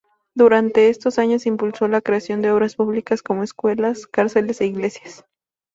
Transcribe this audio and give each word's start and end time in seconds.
Durante 0.33 0.89
estos 0.89 1.19
años 1.19 1.45
impulsó 1.45 1.87
la 1.87 2.01
creación 2.01 2.41
de 2.41 2.49
obras 2.51 2.75
públicas 2.75 3.21
como 3.21 3.43
escuelas, 3.43 4.07
cárceles 4.07 4.59
e 4.61 4.65
iglesias. 4.65 5.25